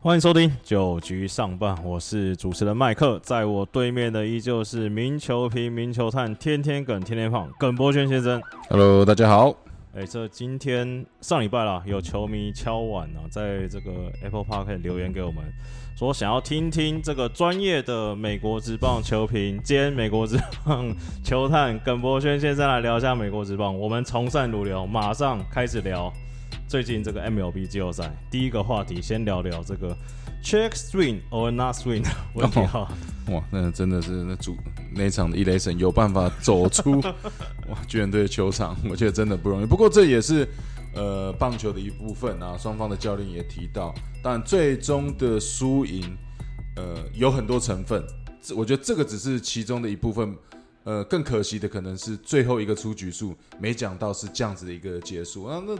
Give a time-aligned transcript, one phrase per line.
[0.00, 8.40] 欢迎收听九局上半，我是主持人麦克，在我对面的依旧是名球评、名球探、天天梗、天天胖耿博轩先生。
[8.70, 9.52] Hello，大家好。
[9.96, 13.90] 哎，这今天上礼拜啦，有球迷敲碗啊，在这个
[14.22, 15.42] Apple Park 留言给我们，
[15.96, 20.94] 说想要听听这个专业的美国职棒球评兼美国职棒
[21.24, 23.76] 球探耿博轩先生来聊一下美国职棒。
[23.76, 26.12] 我们从善如流，马上开始聊
[26.68, 28.14] 最近这个 MLB 季后赛。
[28.30, 29.96] 第一个话题，先聊聊这个
[30.44, 32.86] check swing or not swing 的问题哈。
[33.30, 34.54] 哇，那真的是那主
[34.94, 37.00] 那场的一雷神有办法走出
[37.70, 39.64] 哇巨人队的球场，我觉得真的不容易。
[39.64, 40.46] 不过这也是
[40.94, 46.04] 呃棒球的一部分啊，双方的教练也提到，但最终的输赢
[46.76, 48.04] 呃有很多成分，
[48.42, 50.36] 这我觉得这个只是其中的一部分。
[50.84, 55.74] 呃，更可惜的可能是最后一个出局数没讲到是这样子的一个结束啊，那。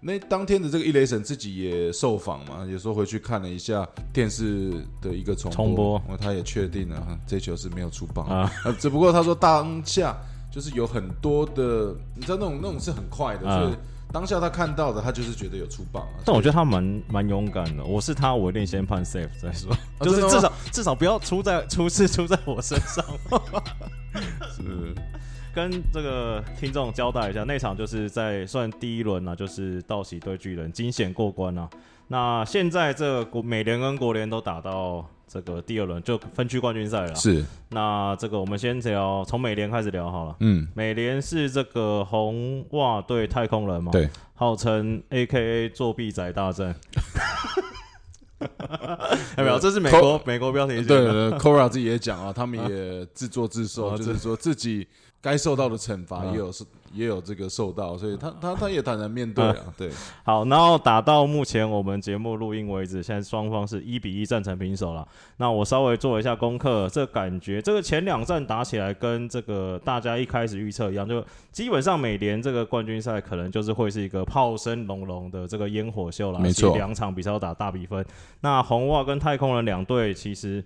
[0.00, 10.16] 那当天的这个伊雷神自己也受访嘛，也说回去看了一下电视的一个重重播哦他也确定了哈这球是没有出棒啊啊， 只不过他说当下
[10.52, 13.74] 就是有很多的，你知道那种那种是很快的，啊所以
[14.10, 16.22] 当下他看到的，他就是觉得有出棒啊。
[16.24, 17.84] 但我觉得他蛮蛮勇敢的。
[17.84, 19.70] 我是他，我一定先判 safe 再说，
[20.00, 23.04] 就是至少至少不要出在出事出在我身上。
[24.56, 24.94] 是
[25.58, 31.68] 跟这个听众交代一下，那场就是在算第一轮呢、就是道奇对巨人惊险过关啊。
[32.06, 37.14] 那现在这个国美联跟国联都打到这个第二轮，就分区冠军赛了。
[37.16, 40.36] 是，那这个我们先聊从美联开始聊好了。
[40.38, 43.90] 嗯，美联是这个红袜对太空人嘛？
[43.90, 46.72] 对，号称 A K A 作弊仔大战。
[49.36, 49.58] 有 没有？
[49.58, 51.12] 这是美国美国标题写对的。
[51.12, 54.86] 对对，Kora 自己也讲啊，他们也自作自受， 啊就是说自己
[55.28, 59.90] 该受到的惩罚啊也有是也有这个受到，所以他他他也坦然面对啊， 对，
[60.24, 65.06] 好，然后打到目前我们节目录音为止，现在双方是一比一战成平手了。
[65.36, 71.22] 那我稍微做一下功课，这感觉这个前两战打起来跟这个大家一开始预测一样，就
[71.52, 76.38] 基本上每年这个冠军赛可能就是会是一个炮声隆隆的这个烟火秀啦。
[76.40, 78.02] 没错两场比赛都打大比分。
[78.40, 80.64] 那红袜跟太空人两队其实。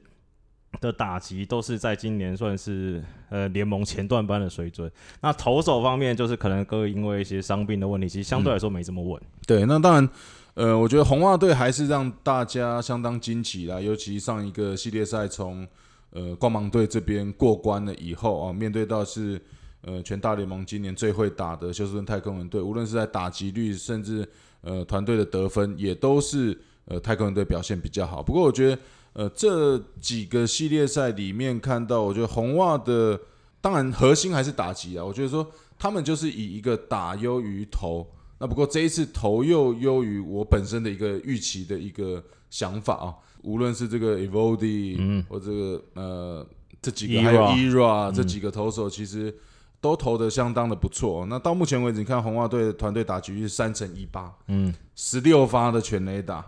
[0.81, 4.91] 的打击都是在今年算是呃联盟前段班的水准。
[5.21, 9.21] 那投手方面，就是可能各因为一些伤病的问题，其实相对来说没这么稳。
[9.47, 10.09] 对，那当然，
[10.55, 15.67] 呃，我觉得红袜队还是让大家相当惊奇啦，尤其上一个系列赛从
[16.11, 19.41] 呃光芒队这边过关了以后啊，面对到是
[19.83, 24.29] 呃全大联盟今年最会打的休斯顿太空人队，无论是在打击率，甚至
[24.63, 28.23] 呃团队的得分，也都是呃太空人队表现比较好。
[28.23, 28.79] 不过我觉得，
[29.15, 33.21] 呃，这几个系列赛里面看到，我觉得红袜的
[33.61, 35.47] 当然核心还是打击啊，我觉得说
[35.79, 38.07] 他们就是以一个打优于投。
[38.39, 46.47] 那不过这一次投又优于我本身的一个预期的一个想法啊，无论是这个 Evody，嗯或这个呃
[46.81, 49.33] 这几个 Era 还有 Era 这几个投手，其实
[49.81, 51.25] 都投的相当的不错。
[51.27, 56.45] 那到目前为止，你看红袜队的团队打局是三乘一八，嗯，十六发的全垒打，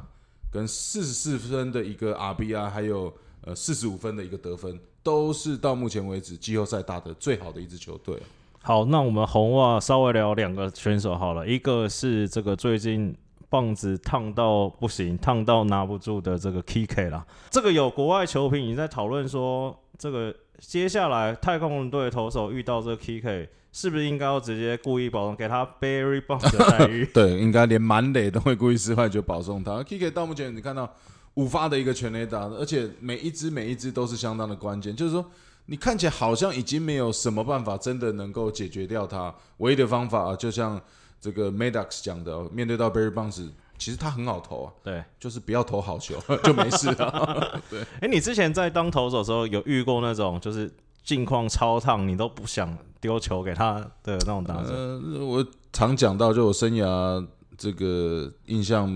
[0.54, 3.12] 跟四十四分的一个 RBI，还有
[3.44, 8.16] 呃四十五分的一个得分，都是到目前为止季后赛打的最好的一支球队。
[8.62, 13.12] 好，那我们红袜稍微聊两个选手好了，一个是这个最近
[13.48, 17.26] 棒子烫到不行、烫到拿不住的这个 KK 啦。
[17.50, 27.04] 这个有国外球评已经在讨论说，这个接下来太空人队投手遇到这个 KK，是不是应该要直接故意保送给他 Barry Bonds 的 待遇？
[27.06, 29.82] 对，应该连满垒都会故意失坏就保送他。
[29.82, 30.12] K.K.
[30.12, 30.88] 到目前你看到
[31.34, 35.28] 五发的一个全垒打，而且每一支每一支都是相当的关键，就是说
[35.66, 40.80] 你看起来好像已经没有什么办法真的能够解决掉他，唯一的方法、啊、就像
[41.20, 46.14] 这个 Maddox 讲的哦，面对到 Barry Bonds，其实他很好投啊，对，就是不要投好球
[46.44, 47.60] 就没事了。
[47.68, 50.72] 对哎、你之前在当投手的时候有遇过那种就是
[51.04, 54.70] 近况超烫，你都不想丢球给他的那种打者？
[54.70, 57.26] 呃，我常讲到，就我生涯
[57.56, 58.88] 这个印象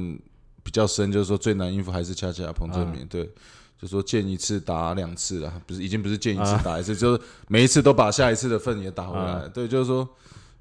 [0.62, 3.30] 比较深，就是说最难应付还是恰恰彭正明，对，
[3.80, 10.08] 就说见一次打两次了，不是已经不是见一次打一次，就是每一次都把下一次的份也打回来，对，就是说。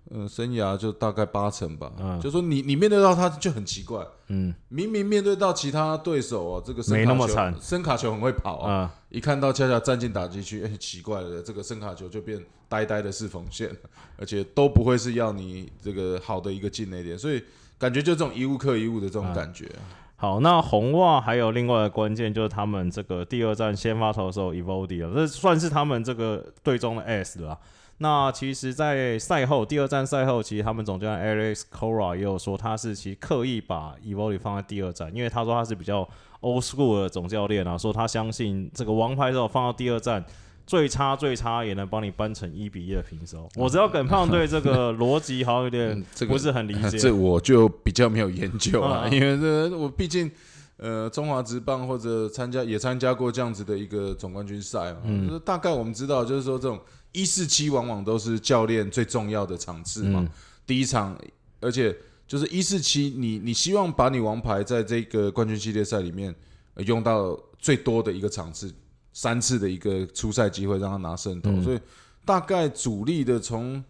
[0.10, 13.70] 呃，生涯就大概八成吧，嗯就说你你面对到他就很奇怪，嗯明明面对到其他对手哦，这个声没那么惨声卡球很会跑啊，啊、一看到恰恰站进打击区，哎、奇怪了，这个声卡球就变呆呆的四缝线，
[14.18, 17.44] 而且都不会是要你这个好的一个进垒点，所以
[17.78, 20.08] 感觉就这种一物克一物的这种感觉啊。
[20.16, 27.60] 好，那红袜还有另外的关键就是他们这个第二站先发投手 Evody 了，这算是他们这个队中的 S 了啦。
[28.00, 36.08] 那其实，在赛后第二站赛后，其实他们总教练 Alex Cora 也有说，他是其实刻意把 Evoli 放在第二站，因为他说他是比较
[36.42, 40.24] old school 的总教练啊，说他相信这个王牌之后放到第二站，
[40.68, 43.50] 最差最差也能帮你扳成一比一的平手。
[43.56, 50.30] 我知道耿胖对这个逻辑好像有点 不是很理解，这我就比较没有研究了，嗯因为这我毕竟
[50.78, 55.28] 呃中华职棒或者参加也参加过这样子的一个总冠军赛嘛，嗯。
[55.28, 56.80] 就是大概我们知道，就是说这种
[57.18, 60.30] 一四七往往都是教练最重要的场次嘛，嗯。
[60.68, 61.18] 第一场，
[61.60, 61.96] 而且
[62.28, 66.34] 就是一四七，你你希望把你王牌在这个冠军系列赛里面、
[66.76, 68.72] 呃用到最多的一个场次，
[69.14, 71.64] 三次的一个初赛机会让他拿胜投，嗯。
[71.64, 71.80] 所以
[72.24, 73.84] 大概主力的从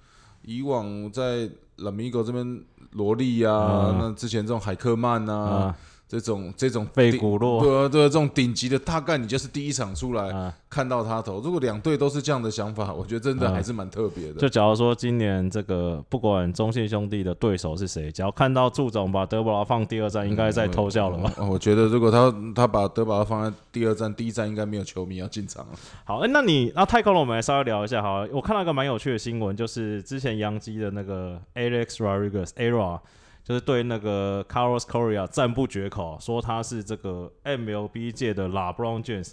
[0.44, 3.98] 以往在拉米狗这边罗莉啊，嗯。
[4.00, 5.78] 那之前这种海克曼啊，啊，
[6.08, 10.54] 这种这种费顶对啊对啊，这种顶级的，大概你就是第一场出来啊。
[10.70, 11.42] 看到他投。
[11.42, 14.40] 如果两队都是这样的想法，我觉得真的嗯还是蛮特别的。
[14.40, 21.34] 就假如说今年这个不管中信兄弟的对手是谁，只要看到祝总把德保拉放第二站，应该在偷笑了吧？
[21.38, 25.72] 哦我觉得如果他他把德保拉放在第二站，第一站应该没有球迷要进场了。
[26.04, 33.00] 好，哎、那你那太空人我们来稍微聊一下好了，我看到一个蛮有趣的新闻，就是之前洋基的那个 Alex Rodriguez ERA，
[33.48, 39.32] 就是对那个 Carlos Correa 赞不绝口，说他是这个 MLB 界的 LeBron James，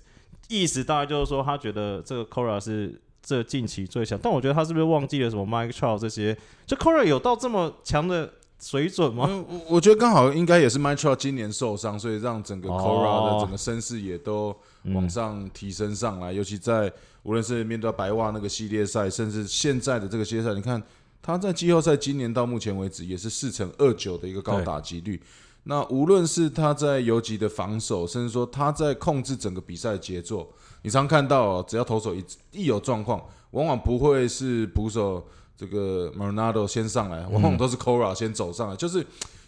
[0.48, 6.36] 意思大概就是说他觉得这个 Correa 是这近期最强，但我觉得他是不是忘记了什么 Mike Trout 这些？
[6.64, 9.26] 就 Correa 有到这么强的水准吗？
[9.28, 14.56] 嗯，我我觉得刚好应该也是 m i t r a 今年受伤，所以让整个哦 Cora 的整个身势也都
[14.94, 16.32] 往上提升上来。
[16.32, 16.92] 尤其在
[17.24, 20.80] 无论是面对白袜那个系列赛，甚至现在的这个系列赛，你看
[21.26, 25.18] 他在季后赛今年到目前为止也是四成二九的一个高打击率。
[25.62, 30.46] 那无论是他在游击的防守，甚至说他在控制整个比赛节奏，
[30.82, 32.22] 你常看到、哦，只要投手一
[32.52, 33.18] 一有状况，
[33.52, 35.26] 往往不会是捕手
[35.56, 39.02] 这个 Marinado 先上来，往往都是 Cora 先走上来，就是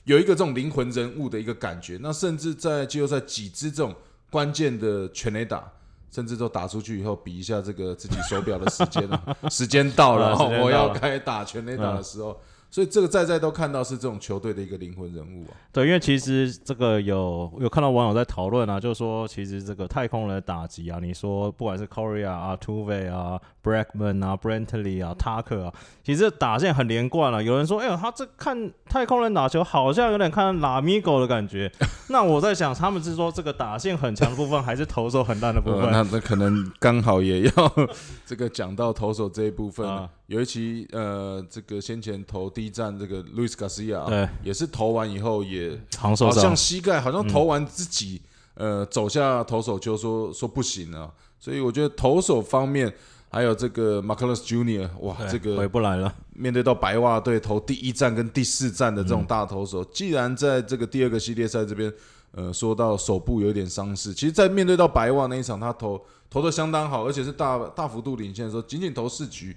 [0.04, 1.98] 有一个这种灵魂人物的一个感觉。
[2.00, 3.94] 那甚至在季后赛几支这种
[4.30, 5.70] 关键的全垒打，
[6.16, 12.34] 甚至都打出去以后，比一下这个自己手表的时间了， 时间到了，啊时间到了我要开打全垒打的时候。
[12.70, 15.56] 所以这个在在都看到是这种球队的一个灵魂人物啊。
[15.72, 25.72] 对，因为其实这个有有看到网友在讨论啊，就是说其实这个太空人的打击啊，你说不管是 Korea 啊、Tuve 啊、Brackman 啊、Brantley 啊、Tucker 啊，
[26.02, 31.70] 其实这打线很连贯了、有人说，哎呦，他这看太空人打球好像有点看拉米狗的感觉。
[32.08, 35.90] 那我在想，他们是说这个打线很强的部分，还是投手很烂的部呃，分？
[35.92, 37.72] 那那可能刚好也要
[38.24, 46.54] 这个讲到投手这一部分啊尤其呃，这个先前投第一站这个 Luis Garcia 对，也是投完以后也好像。
[46.56, 48.20] 膝盖好像投完自己、
[48.54, 52.92] 呃走下投手就说说不行了，所以我觉得投手方面
[53.30, 61.92] 还有这个 Marcellus Junior 哇，这个回不来了，面对到白袜队投第一站跟第四站的这种大投手，既然在这个第二个系列赛这边，
[62.32, 69.54] 呃，说到手部有点伤势，其实，在面对到白袜那一场，他投投的相当好，而且是大大幅度领先的时候，仅仅投四局，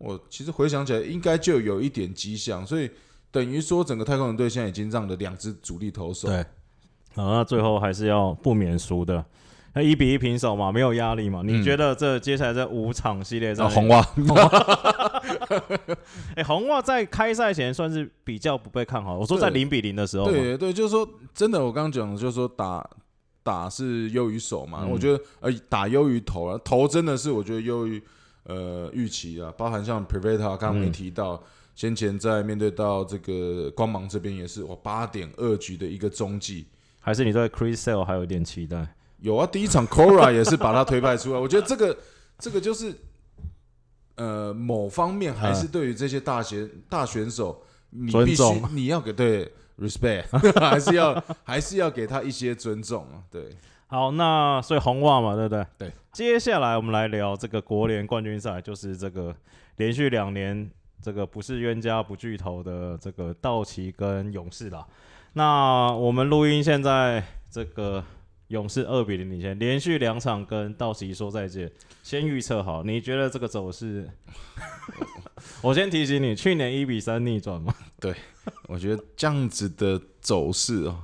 [0.00, 2.90] 我其实回想起来，应该就有一点迹象，所以
[3.30, 6.42] 等于说整个太空人队现在已经让了两支主力投手，对，
[7.14, 9.24] 好，那最后还是要不免俗的。
[9.72, 11.42] 那一比一平手嘛，没有压力嘛？
[11.44, 14.04] 你嗯觉得这接下来这五场系列赛，啊，红袜，
[16.34, 19.16] 哎、红袜在开赛前算是比较不被看好。
[19.16, 22.84] 我说在零比零的时候嘛，对对，就是说真的，我刚刚讲的就是说打
[23.44, 28.02] 打是优于手嘛，嗯我觉得呃打优于投啊，投真的是我觉得优于
[28.44, 31.42] 呃预期啊，包含像 Privata 刚刚没嗯提到，
[31.74, 36.66] 先前在面对到这个光芒这边也是我八点二局的一个中继。
[37.00, 38.94] 还是你对 Chris Sale 还有一点期待？
[39.20, 41.96] 有啊，第一场 Cora 也是把他推派出来， 我觉得这个
[42.38, 42.94] 这个就是
[44.16, 48.42] 呃某方面还是对于这些大选大选手，你必须
[48.72, 50.26] 你要给对 respect，
[50.60, 53.54] 还是要还是要给他一些尊重啊，对。
[53.90, 55.66] 好，那所以红袜嘛，对不对？
[55.76, 55.92] 对。
[56.12, 59.34] 接下来我们来聊这个国联冠军赛，就是这个
[59.78, 60.70] 连续两年
[61.02, 64.86] 这个不是冤家不聚头的这个道奇跟勇士啦。
[65.32, 67.20] 那我们录音现在
[67.50, 68.04] 这个
[68.46, 71.68] 勇士二比零领先，连续两场跟道奇说再见。
[72.04, 74.08] 先预测好，你觉得这个走势？
[75.62, 77.74] 我先提醒你，去年一比三逆转嘛？
[77.98, 78.14] 对
[78.68, 80.96] 我觉得这样子的走势哦，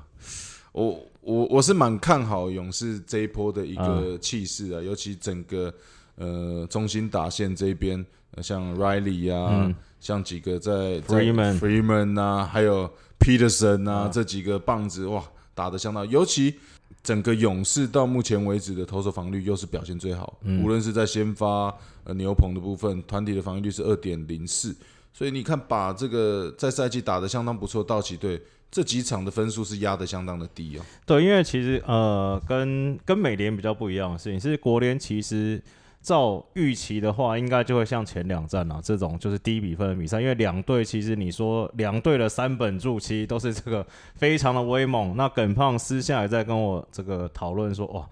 [0.71, 5.75] 我我我是蛮看好勇士这一波的一个气势啊，尤其整个
[6.15, 8.07] 呃中心打线这边，
[8.37, 9.75] 呃像 Riley 啊，嗯。
[9.99, 14.11] 像几个在在 Freeman Freeman 啊，还有 Peterson 啊，啊。
[14.13, 16.55] 这几个棒子哇打的相当，尤其
[17.03, 24.77] 整个勇士到目前为止的投手防御率又是表现最好，无论是在先发呃牛棚的部分，团体的防御率是二点零四，
[25.17, 28.39] 所以你看把这个在赛季打得相当不错，道奇队
[28.71, 30.83] 这几场的分数是压得相当的低哦。
[31.07, 35.59] 对，因为其实呃，跟跟美联比较不一样的事情是，国联其实
[36.03, 45.17] 照预期的话，应该就会像前两战啊这种就是低比分的比赛，因为两队其实你说两队的三本柱其实都是这个非常的威猛。
[45.17, 48.07] 那耿胖私下也在跟我这个讨论说，哇，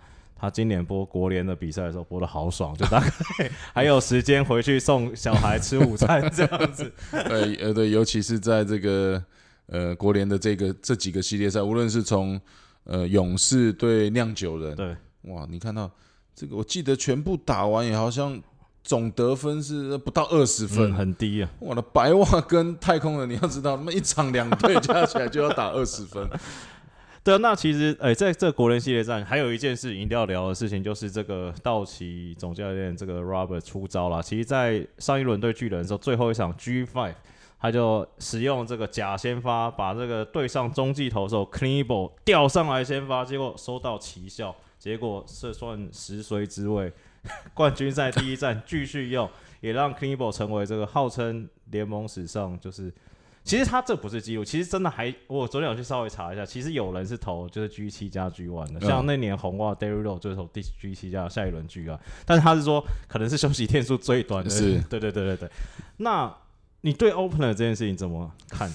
[0.45, 6.93] 他今年播国联的比赛的时候播的好爽，就大概 还有时间回去送小孩吃午餐这样子。
[7.11, 9.23] 对，呃，对，尤其是在这个
[9.69, 12.39] 呃国联的这个这几个系列赛，无论是从
[12.85, 15.91] 呃勇士对酿酒人，对，哇，你看到
[16.35, 18.39] 这个，我记得全部打完也好像
[18.83, 21.49] 总得分是不到二十分，嗯，很低啊。
[21.59, 26.29] 我的白袜跟太空人，你要知道，那么一场两队加起来就要打二十分。
[27.25, 34.21] 对，那其实，诶、在这国人系列战，还有一件事一定要聊的事情，就是这个道奇总教练这个 Robert 出招啦。
[34.21, 37.15] 其实，在上一轮对巨人的时候，最后一场 G Five，
[37.59, 46.93] 他就使用这个假先发，把这个对上中继投手 c l e a b l 调上来先发，结果收到奇效，结果这算食髓之味。
[47.55, 49.27] 冠军赛第一战继续用，
[49.63, 52.93] 也让 c l e a b l 成为这个号称联盟史上就是。
[53.45, 65.51] 其实他这不是记录，其实真的还我昨天有去稍微查一下，其实有人是投就是 G 七加 G one 的，嗯像那年红袜 Derry Rowe 就是投第 G 七加下一轮 G one，但是他是说可能是休息天数最短的，是对对对对对。
[65.99, 66.35] 那
[66.81, 68.73] 你对 Opener 这件事情怎么看？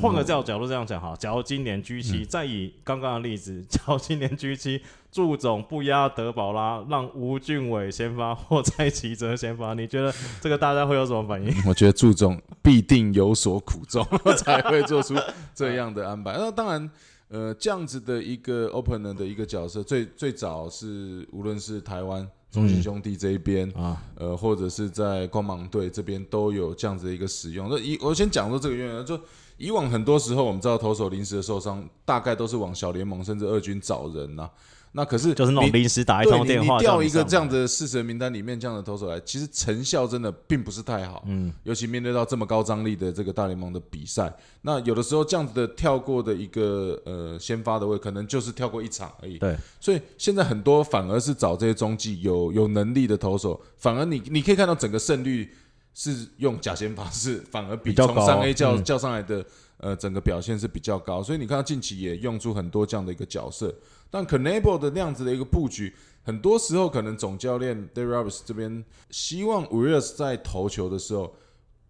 [0.00, 4.80] 换个角角度这样讲哈，假如今年 G 七、再以刚刚的例子， 假如今年 G 七
[5.12, 11.54] 祝总不压德保拉，让吴俊伟先发或蔡奇哲先发，你觉得 这个大家会有什么反应？
[11.66, 14.02] 我觉得祝总必定有所苦衷，
[14.38, 15.14] 才会做出
[15.54, 16.32] 这样的安排。
[16.38, 16.90] 那当然，
[17.28, 27.68] 呃，这样子的一个 opener 的一个角色，最最早是无论是台湾中信兄弟这一边，啊，呃，或者是在光芒队这边都有这样子的一个使用。
[27.68, 29.20] 那以我先讲说这个原因，就
[29.56, 34.50] 以往很多时候我们知道投手临时的受伤，大概都是往小联盟甚至二军找人呐、
[34.96, 41.24] 那可是就是那种你临时打一通电话，你调一个这样的四神名单里面这样的投手来，其实成效真的并不是太好。
[41.26, 44.32] 嗯，尤其面对到这么高张力的这个大联盟的比赛，
[44.62, 49.36] 那有的时候这样子的跳过的一个呃先发的位，可能就是跳过一场而已。
[49.38, 55.52] 对，所以现在很多反而是找这些中继有有能力的投手，反而你你可以看到整个胜率
[55.94, 59.44] 是用假先发是 反而比从三 A 叫、嗯叫上来的
[59.78, 63.74] 呃整个表现是比较高，所以你看到近期也用出很多这样的一个角色。
[64.10, 71.34] 但 Canable 的那样子的一个布局，很多时候可能总教练 d a r Roberts 这边希望 r i s 在投球的时候，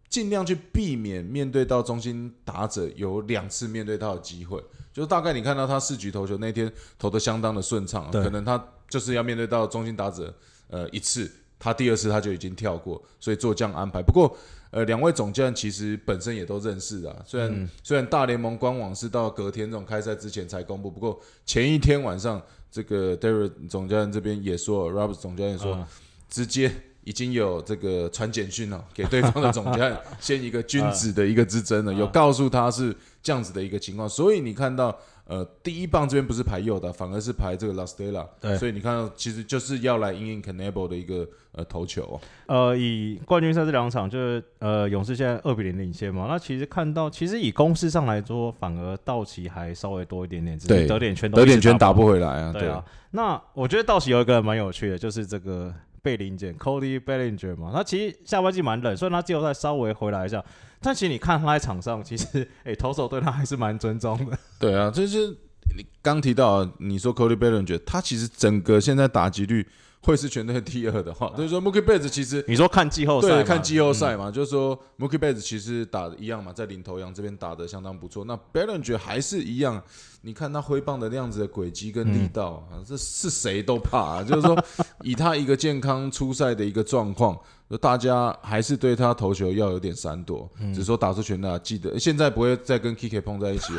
[0.08, 4.62] 尽量去避免面对到中心打者有两次面对到的机会。
[4.92, 10.32] 就是大概你看到他四局投球那天投的相当的顺畅，对可能他就是要面对到中心打者
[10.68, 11.30] 呃一次，
[11.64, 14.02] 他第二次他就已经跳过，所以做这样安排。
[14.02, 14.36] 不过
[14.70, 17.66] 呃，两位总教练其实本身也都认识啊，虽然、嗯。
[17.82, 25.86] 虽然大联盟官网是到隔天这种开赛之前才公布，不过前一天晚上这个 Derek 总教练这边也说，Robert 总教练说，嗯。
[26.28, 26.70] 直接
[27.04, 31.96] 已经有这个传简讯了， 给对方的总教练 先一个君子的一个之争了，嗯。
[31.96, 34.94] 有告诉他是这样子的一个情况，所以你看到
[35.26, 46.26] 呃第一棒这边不是排右的，反而是排这个 Lastella，对所以你看到其实就是要来应应 Canable 的一个呃投球哦，呃，以冠军赛这两场，就是呃，勇士现在二比零领先嘛。
[46.28, 52.84] 那其实看到，其实以攻势上来说，反而道奇还稍微多一点点，只是对得点圈都得点圈打不不回来啊，对啊。
[53.12, 55.72] 那我觉得道奇有一个蛮有趣的，就是这个
[56.04, 57.72] 贝林简 Cody Bellinger 嘛。
[57.74, 60.44] 他其实下半季蛮冷，虽然他季后赛稍微回来一下，
[60.80, 64.38] 但其实你看他在场上，其实 诶、投手对他还是蛮尊重的。
[64.60, 65.28] 对啊，就是
[65.76, 69.66] 你刚提到，你说 Cody Bellinger，他其实整个现在打击率
[70.02, 78.26] 会是全队第二的话，所以说 Mookie Betts 其实你说看季后赛看季后赛嘛，就是说 Mookie Betts 其实打的一样嘛，在领头羊这边打的相当不错。
[78.26, 79.82] 那 Bellinger 还是一样，
[80.26, 84.22] 你看他挥棒的那样子的轨迹跟力道啊，这是谁都怕、啊。
[84.22, 84.58] 就是说，
[85.02, 87.38] 以他一个健康出赛的一个状况，
[87.78, 90.50] 大家还是对他投球要有点闪躲。
[90.72, 93.74] 只是说打出全打，记得现在不会再跟 Kiki 碰在一起。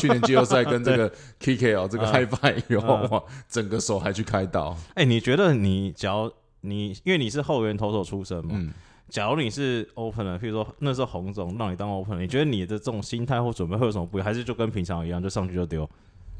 [0.00, 1.10] 去年季后赛跟这个
[1.42, 4.76] Kiki 哦，这个 High Five 以后，哇，整个手还去开刀。
[4.94, 8.72] 哎、你觉得你只要你因为你是后援投手出身嘛，嗯
[9.08, 14.24] 假如你是 opener，譬如说那时候洪总让你当 opener，你觉得你的这种心态或准备会有什么不一样？
[14.24, 15.88] 还是就跟平常一样，就上去就丢？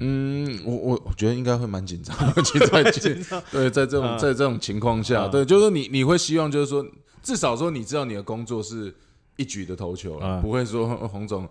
[0.00, 2.82] 嗯，我我我觉得应该会蛮紧张，尤 其在
[3.50, 6.84] 对在这种嗯在这种情况下，嗯对，就是说你你会希望就是说，
[7.22, 8.94] 至少说你知道你的工作是
[9.36, 11.48] 一举的投球了，嗯不会说洪总。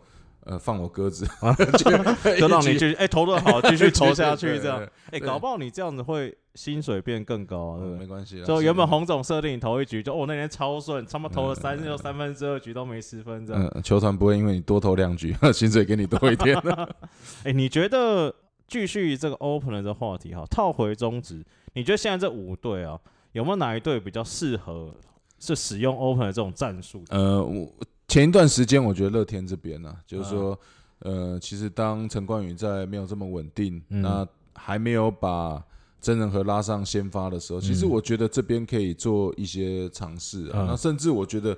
[0.47, 1.27] 呃放我鸽子，
[2.37, 4.87] 就让你继续哎投的好，继续投下去对这样。
[5.11, 7.99] 哎，搞不好你这样子会薪水变更高啊，对不对？
[7.99, 8.45] 没关系啦。
[8.45, 13.71] 就原本是洪总设定你投一局，就哦那天超顺，他妈投了嗯三就三分之二局都没失分这样。
[13.75, 16.57] 嗯，球团不会因为你多投两局， 薪水给你多一点。
[17.43, 18.33] 哎，你觉得
[18.67, 22.97] 继续这个 open 的话题哈，套回中职，你觉得现在这五队啊，
[23.33, 24.93] 有没有哪一队比较适合
[25.39, 27.03] 是使用 open 的这种战术？
[27.09, 27.69] 呃，我
[28.07, 30.59] 前一段时间我觉得乐天这边呢、就是嗯说，
[30.99, 35.63] 呃，其实当陈冠宇在没有这么稳定，嗯那还没有把
[35.99, 40.61] 真人和拉上先发的时候，其实嗯我觉得这边可以做一些尝试啊。
[40.61, 41.57] 嗯那甚至我觉得，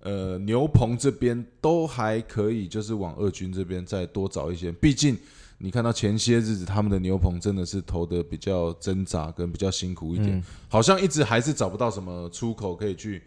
[0.00, 5.16] 呃，牛棚这边都还可以，就是往二军这边再多找一些，毕竟。
[5.62, 13.22] 你看到前些日子他们的牛棚真的是投的比较挣扎跟比较辛苦一点，嗯好像一直还是找不到什么出口可以去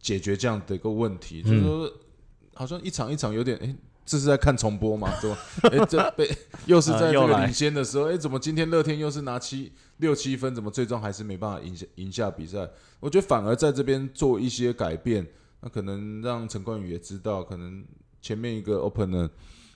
[0.00, 1.92] 解决这样的一个问题，嗯就是说
[2.54, 5.10] 好像一场一场有点，哎、这是在看重播嘛？
[5.20, 5.36] 怎么？
[5.70, 6.30] 哎、这被
[6.66, 12.68] 又是在这个领先的时候，哎、怎么今天乐天又是拿七六七分，怎么最终还是没办法赢下赢下比赛？
[12.98, 15.26] 我觉得反而在这边做一些改变，
[15.60, 17.84] 那可能让陈冠宇也知道，可能
[18.20, 19.28] 前面一个 opener。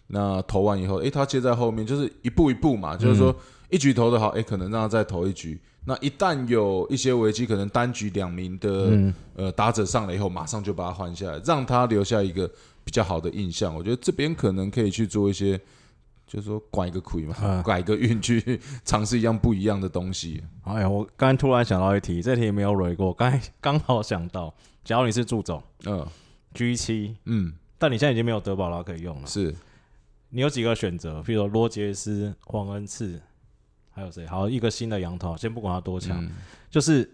[0.07, 3.35] 那投完以后，诶，他接在后面，就是一步一步嘛，就是说
[3.71, 5.61] 一局投的好，诶，可能让他再投一局。
[5.87, 12.51] 那一旦有一些危机，可能单局两名的、嗯呃打者上来以后，马上就把他换下来，让他留下一个
[12.85, 13.75] 比较好的印象。
[13.75, 15.59] 我觉得这边可能可以去做一些，
[16.27, 20.43] 就是说拐一个亏嘛，嗯拐个运去尝试一样不一样的东西。
[20.63, 24.55] 哎呀，我刚才突然想到一题，这题没有蕊过，刚才刚好想到，
[24.85, 26.07] 假如你是助总嗯
[26.55, 29.55] G 七，嗯，但你现在已经没有德保拉可以用了，是
[30.31, 31.23] 你有几个选择？
[31.23, 33.21] 比如说罗杰斯、黄恩赐，
[33.95, 34.27] 还有谁？
[34.27, 36.31] 好，一个新的羊头，先不管他多强，嗯
[36.69, 37.09] 就是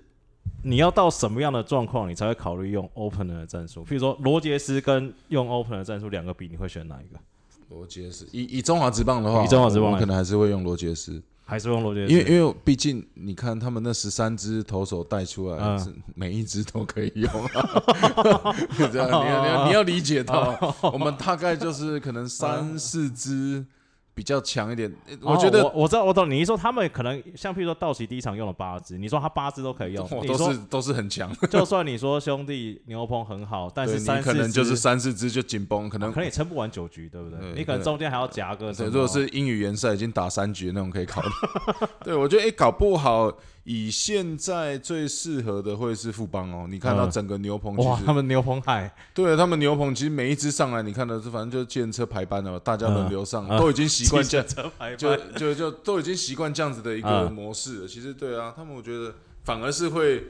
[0.63, 3.85] 你要到什么样的状况，你才会考虑用 open 的战术？
[3.85, 7.21] 譬如说罗杰斯跟用 open 的战术两个比，你会选哪一个？
[7.69, 8.27] 罗杰斯。
[8.33, 11.23] 以以中华职棒的话，以中华职棒可能还是会用罗杰斯。
[11.45, 12.13] 还是用罗杰斯？
[12.13, 18.55] 因为因为毕竟你看他们那十三支投手带出来，嗯是每一支都可以用啊。
[18.91, 23.67] 这样你要你要你要理解到，我们大概就是可能三四支
[24.15, 24.93] 比较强一点。
[25.23, 26.31] 我觉哦得我我知道，我懂。
[26.31, 37.39] 你一说他们可能像譬如说道奇第一场用了八支，你说他八支都可以用，都是都是很强， 就算你说兄弟牛棚很好，但是你可能就是三四支就紧绷，可能可能也撑不完九局，对不对？
[37.41, 38.71] 对你可能中间还要夹个。
[38.73, 41.29] 如果是英语联赛已经打三局那种可以考虑。
[42.05, 43.33] 对，我觉得欸、搞不好
[43.65, 46.67] 以现在最适合的会是富邦哦。
[46.69, 57.89] 你看到嗯整个牛棚其哇，实他们牛棚海对他们牛棚，其实每一只上来，你看的是反正就是建车排班了，大家轮流上，嗯都已经习惯这样，车排就就就都已经习惯这样子的一个嗯模式了。
[57.89, 60.25] 其实对啊，他们我觉得反而是会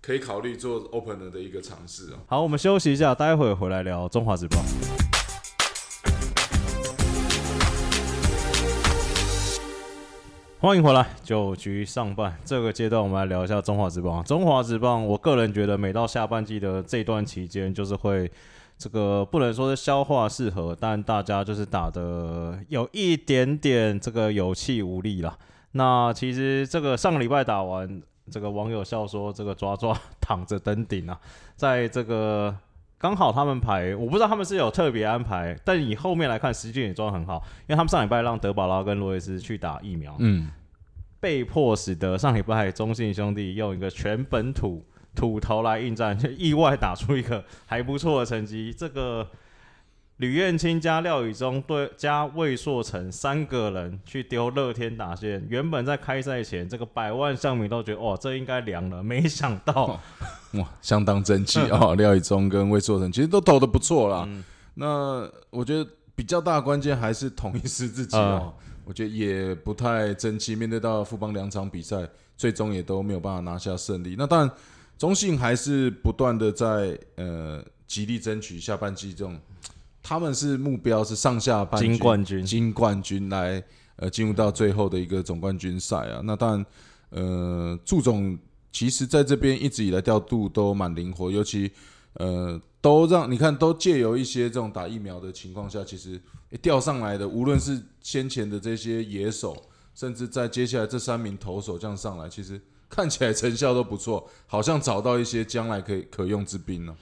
[0.00, 2.20] 可以考虑做 open 的一个尝试啊。
[2.26, 4.62] 好，我们休息一下，待会回来聊中华职棒。
[10.60, 14.24] 欢迎回来，九局上半这个阶段，我们来聊一下中华职棒。
[14.24, 18.30] 中华职棒，我个人觉得每到下半季的这段期间，就是会
[18.76, 25.38] 这个不能说是消化适合，但大家就是打的有一点点这个有气无力啦。
[25.72, 31.18] 那其实这个上个礼拜打完，这个网友笑说这个抓抓躺着登顶啊，
[31.56, 32.54] 在这个
[32.98, 40.50] 刚好他们排，我不知道他们是有特别安排，但以后面来看，时间也抓得很好，因为他们上礼拜让德保拉跟罗伊斯去打疫苗，嗯，
[41.20, 44.84] 被迫使得上礼拜中信兄弟用一个全本土
[45.14, 48.74] 土头来应战，就意外打出一个还不错的成绩。
[48.76, 49.26] 这个
[50.16, 60.00] 吕彦青加廖宇中对加魏硕成三个人去丢乐天打线，原本在开赛前，这个百万象迷都觉得哇，这应该凉了，没想到
[60.52, 61.94] 哇，相当争气哦。
[61.96, 64.24] 廖宇中跟魏硕成其实都投的不错啦。
[64.26, 64.44] 嗯
[64.76, 68.52] 那我觉得比较大的关键还是同一师自己哦。
[68.84, 74.16] 我觉得也不太争气，面对到富邦两场比赛，最终也都没有办法拿下胜利。
[74.18, 74.50] 那当然，
[74.96, 79.38] 中信还是不断的在呃极力争取下半季这种，
[80.02, 83.62] 他们是目标是上下半金冠军金冠军来
[83.96, 86.20] 呃进入到最后的一个总冠军赛啊。
[86.24, 86.66] 那当然，
[87.10, 88.38] 呃，祝总
[88.72, 91.70] 其实在这边一直以来调度都蛮灵活，尤其
[92.14, 99.56] 呃都让你看都借由一些这种打疫苗的情况下，其实诶调上来的，无论是先前的这些野手，
[99.94, 102.60] 甚至在接下来这三名投手这样上来，其实
[102.94, 106.94] 看起来成效都不错，好像找到一些将来可以可用之兵了。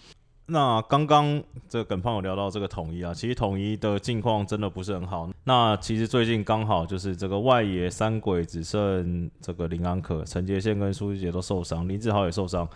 [0.46, 5.28] 那刚刚这个耿胖有聊到这个统一啊，其实统一的境况真的不是很好。
[5.44, 12.66] 那其实最近刚好就是这个外野三鬼只剩这个林安可、陈杰宪跟苏志杰都受伤，林志豪也受伤。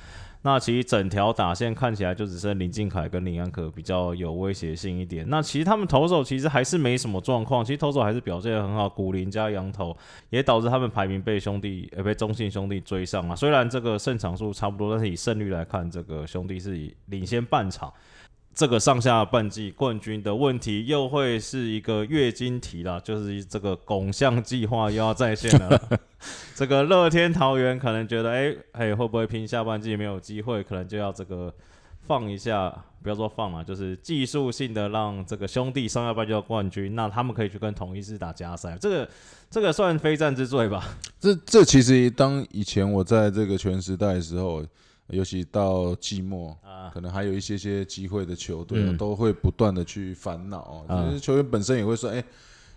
[0.46, 5.28] 那其实整条打线看起来就只剩林敬凯跟林安可比较有威胁性一点。
[5.28, 9.96] 那其实他们投手其实还是没什么状况，其实投手还是表现得很好，古林加羊头
[10.30, 13.34] 也导致他们排名被兄弟呃被中信兄弟追上啊。
[13.34, 17.92] 虽然这个胜场数差不多，但是以胜率来看，这个兄弟是以领先半场。
[18.56, 26.00] 这个上下半季冠军的问题又会是一个月经题了，就是这个拱象计划又要再现了。
[26.56, 30.62] 这个乐天桃园可能觉得，哎哎，会不会拼下半季没有机会？
[30.62, 31.54] 可能就要这个
[32.06, 38.74] 放一下，不要说放嘛，就是技术性的让这个兄弟上下半季冠军，那他们可以去跟统一师打加赛。
[38.80, 39.10] 这个
[39.50, 40.96] 这个算非战之罪吧？
[41.20, 44.64] 这这其实当以前我在这个全时代的时候。
[45.08, 46.58] 尤其到季末，
[46.92, 50.84] 可能还有一些些机会的球队都会不断的去烦恼。
[50.88, 52.20] 其实球员本身也会说：“哎，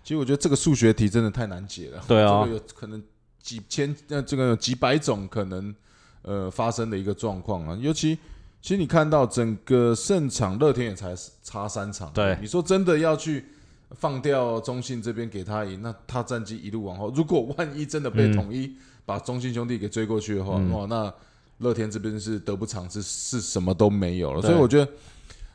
[0.04, 3.02] 其实我觉得这个数学题真的太难解了。”对啊，这个有可能
[3.42, 5.74] 几千那这个有几百种可能
[6.22, 7.76] 呃发生的一个状况啊。
[7.80, 8.16] 尤其
[8.62, 11.12] 其实你看到整个胜场，乐天也才
[11.42, 12.12] 差三场。
[12.12, 13.44] 对，你说真的要去
[13.90, 21.12] 放掉中信这边给他赢，那他战绩一路往后，如果万一真的被统一把中信兄弟给追过去的话，哇，那。
[21.60, 24.92] 乐天这边是得不偿失，是什么都没有了，所以我觉得，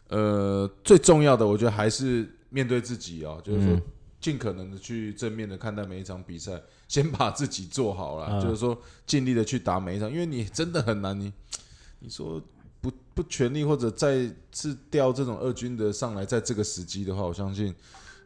[0.10, 3.82] 呃，最重要的，我觉得还是面对自己啊，就是说，
[4.22, 11.34] 尽可能的去正面的看待每一场比赛，先把自己做好了，就是说，尽力的去打每一场，因为你真的很难，你
[12.00, 12.40] 你说
[12.82, 17.74] 不不全力或者再次调这种二军的上来，在这个时机的话，我相信，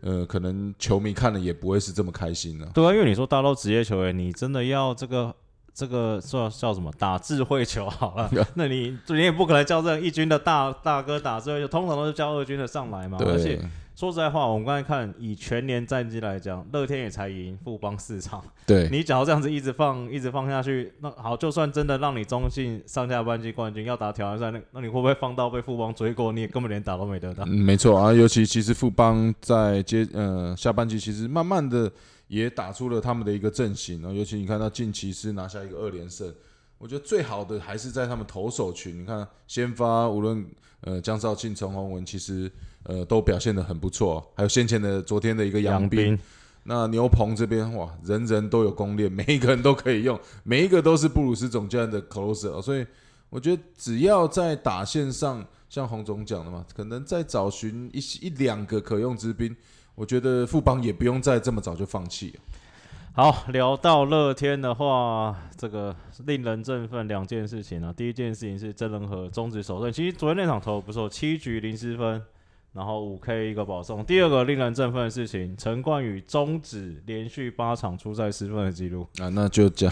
[0.01, 2.65] 呃，可能球迷看了也不会是这么开心的。
[2.73, 5.33] 对啊，因为你说大都职业球员，你真的要这个。
[5.73, 6.91] 这个叫叫什么？
[6.97, 8.29] 打智慧球好了。
[8.55, 13.17] 那你你也不可能叫这一军的大大哥打智慧球，通常都是叫二军的上来嘛。
[13.21, 13.59] 而且
[13.95, 18.41] 说实在话，我们刚才看以全年战绩来讲，乐天也才赢富邦四场。
[18.65, 26.31] 对你只要这样子一直放一直放下去，那好，就算真的让你中信上下半季冠军要打挑战赛，那那你会不会放到被富邦追过？
[26.31, 27.43] 你也根本连打都没得打。
[27.43, 31.91] 嗯，没错啊，尤其其实富邦在接呃下半季，其实慢慢的。
[32.29, 36.31] 也打出了他们的一个阵型啊，尤其你看到近期是拿下一个二连胜，
[36.77, 39.01] 我觉得最好的还是在他们投手群。
[39.01, 40.45] 你看先发无论
[40.81, 42.49] 呃江少庆、陈宏文，其实
[42.83, 44.31] 呃都表现的很不错。
[44.35, 46.17] 还有先前的昨天的一个杨斌，
[46.65, 52.61] 那牛棚这边哇，人人都有攻略，每一个人都可以用，每一个都是布鲁斯总教练的 closer。
[52.61, 52.85] 所以
[53.31, 59.55] 我觉得只要在打线上，像洪总讲的嘛，可能再找寻一一两个可用之兵。
[59.99, 62.33] 我觉得富邦也不用再这么早就放弃。
[63.11, 65.93] 好，聊到乐天的话，这个
[66.25, 67.91] 令人振奋两件事情啊。
[67.91, 72.23] 第一件事情是真人和终止首胜，其实昨天那场投不错，七局零失分，
[72.71, 74.05] 然后五 K 一个保送。
[74.05, 79.91] 第二个令人振奋的事情，陈冠宇终止连续八场出赛失分的记录啊，那就讲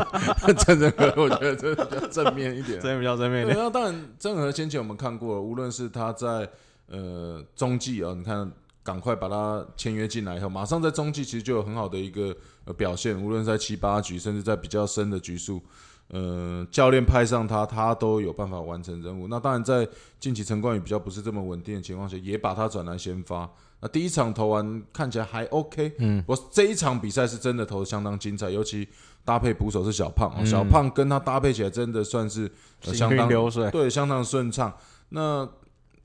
[0.64, 3.54] 真人和，我觉得这比较正面一点，这比较正面一点。
[3.58, 6.48] 那当然，真人和先前我们看过了，无论是他在
[6.86, 8.50] 呃中继啊，你看。
[8.82, 15.62] 赶快把他签约进来以后，马上在中继其实就有很好的一个呃表现，无论在七八局，甚至在比较深的局数，
[16.08, 19.28] 呃，教练派上他，他都有办法完成任务。
[19.28, 23.48] 那当然在近期陈冠宇比较不是这么稳定的情况下，也把他转来先发。
[23.80, 28.86] 那第一场投完看起来还 OK，嗯，我这一场比赛是真的投的相当精彩，尤其
[29.24, 34.72] 搭配捕手是小胖，小胖跟他搭配起来真的算是相当流水，对，相当顺畅。
[35.08, 35.48] 那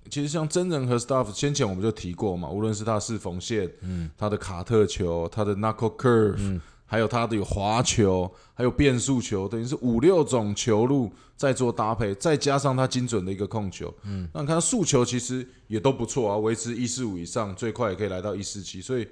[0.10, 19.08] 其实像真人和 staff，先前我们就提过嘛，无论是他是缝线，嗯，他的卡特球，他的 knuckle curve，嗯，还有他的有滑球，还有变速球，等于是五六种球路在做搭配，再加上他精准的一个控球，嗯，那你看速球其实也都不错啊，维持一四五以上，最快也可以来到一四七，所以。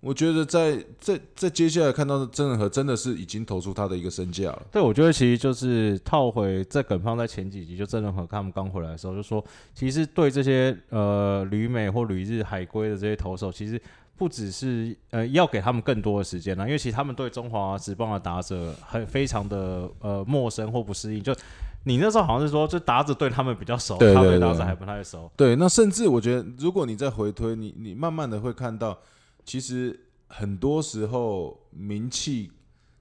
[0.00, 4.62] 我觉得在在在接下来看到的真人和真的是已经投出他的一个身价了。
[4.72, 13.78] 对，我觉得其实就是套回在耿方在前几集就真人和他们刚回来的时候就说，其实对这些呃旅美或旅日海归的这些投手，其实
[14.16, 21.22] 不只是呃要给他们更多的时间了，因为其实他们对中华职棒的打者很非常的呃陌生或不适应。
[21.22, 21.36] 就
[21.84, 25.30] 你那时候好像是说，就打者对他们比较熟，他对打者还不太熟。
[25.36, 28.98] 对，那甚至我觉得，如果你再回推，你你慢慢的会看到。
[29.44, 29.98] 其实
[30.28, 32.50] 很多时候，名气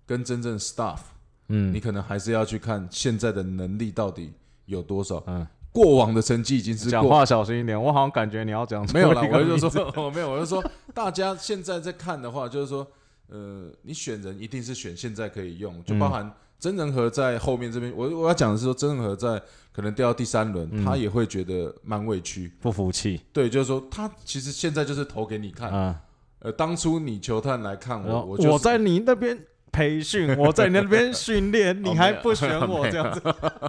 [0.05, 0.99] 跟真正 staff，
[1.47, 4.33] 嗯，你可能还是要去看现在的能力到底
[4.65, 5.23] 有多少。
[5.27, 12.87] 嗯，过往的成绩已经是讲话小心一点，我好像感觉你要讲 没有了，我就说 我没有，我就说大家现在在看的话，就是说，
[13.27, 22.51] 呃，你选人一定是选现在可以用，就包含曾仁和在后面这边，我我要讲的是说，曾仁和在可能掉到第三轮，嗯他也会觉得蛮委屈。
[22.59, 25.71] 不服气对，就是说他其实现在就是投给你看。
[25.71, 26.01] 啊。
[26.39, 29.37] 呃，当初你球探来看我，我就是我在你那边
[29.71, 33.21] 培训，我在你那边 训练，哦你还不选我 这样子？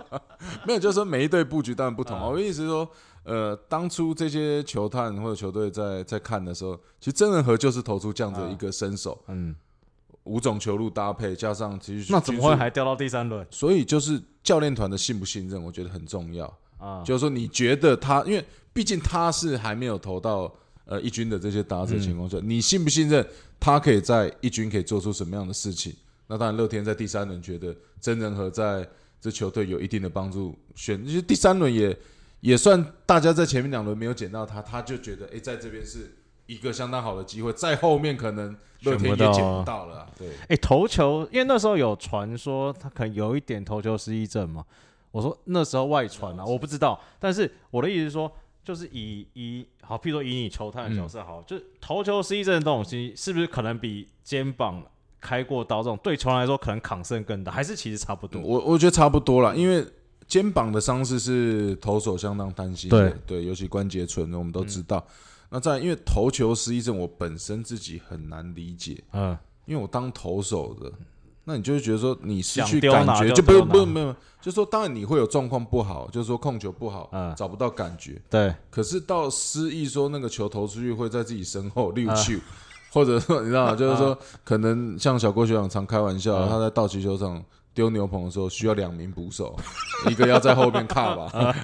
[0.66, 2.88] 没有，就是说每一队布局当然不同我的意思是说，
[3.24, 9.54] 呃，当初这些球探或者球队在在看的时候，其实曾仁和就是投出这样的一个身手，嗯，
[10.24, 12.54] 五种球路搭配加上其实那怎么会？
[12.54, 16.46] 还掉到第三轮所以就是教练团的信不信任，我觉得很重要。
[16.78, 17.02] 啊？
[17.04, 20.50] 就是说，你觉得他，因为毕竟他是还没有投到
[20.90, 23.24] 呃一军的这些打者情况下，你信不信任
[23.61, 25.94] 他可以在一军可以做出什么样的事情？
[26.26, 28.87] 那当然，乐天在第三轮觉得曾仁和在
[29.20, 31.96] 这球队有一定的帮助，选其实第三轮也
[32.40, 44.64] 也算大家在前面两轮没有捡到他，他就觉得哎、诶在这边是一个相当好的机会，在后面可能乐天也捡不到了啊、对，哎、投球，因为那时候有传说他可能有一点投球失忆症嘛。
[45.12, 46.98] 我说那时候外传啊，我不知道。
[47.18, 48.31] 但是我的意思是说，
[48.64, 54.83] 就是以以好，譬如说以你球探的角色好，就是投球失忆症的东西，是不是可能比肩膀
[55.20, 58.40] 开过刀这种对球员来说可能抗胜更大，还是其实差不多？
[58.40, 59.85] 我我觉得差不多了，因为
[60.27, 65.05] 肩膀的伤势是投手相当担心的，对，尤其关节唇，我们都知道。
[65.49, 70.92] 那在因为投球失忆症，我本身自己很难理解，嗯，因为我当投手的，
[71.44, 77.35] 那你就会觉得说你失去感觉，就就不用不用不用没有，就是说当然你会有状况不好，就是说控球不好，嗯。
[77.37, 82.14] 找不到感觉，对，可是到失意说那个球投出去会在自己身后溜啊。
[82.14, 82.40] 去，
[82.92, 83.74] 或者说你知道吗？
[83.74, 86.46] 就是说可能像小郭学长常开玩笑，啊。
[86.48, 89.57] 他在道奇球场丢牛棚的时候需要两名捕手，
[90.09, 91.57] 一个要在后面卡吧， 啊。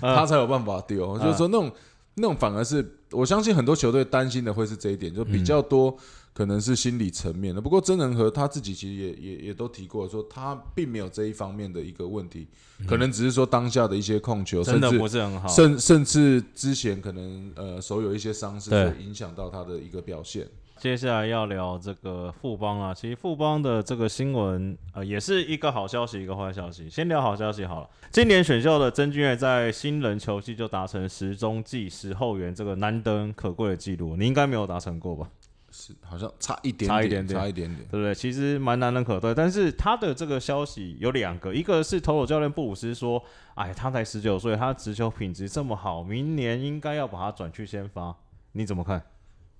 [0.00, 1.18] 他才有办法丢。
[1.18, 1.70] 就是说那种
[2.16, 5.96] 那种反而是我相信很多球队担心的会是这一点，就比较多。
[6.36, 12.46] 可能是心理层面的，不过曾仁和他自己其实也也也都提过，说他并没有这一方面的一个问题，
[12.86, 15.48] 可能只是说当下的一些控球，真的甚至不是很好。
[15.48, 20.46] 甚甚至之前可能呃手有一些伤势，影响到他的一个表现。
[20.86, 26.88] 接下来要聊这个富邦啊，其实富邦的这个新闻，呃，也是一个好消息，一个坏消息。
[26.88, 35.28] 先聊好消息好了，今年选秀的曾俊岳在新人球季就达成十中计十后援这个难得可贵的记录，你应该没有达成过吧？
[35.72, 37.80] 是好像差一点差一点点差一点点。
[37.90, 38.14] 对不对？
[38.14, 43.20] 其实蛮难能可贵，但是他的这个消息有两个，一个是投手教练布鲁斯说，
[43.56, 48.14] 哎，他才十九岁，他直球品质这么好，明年应该要把他转去先发，
[48.52, 49.02] 你怎么看？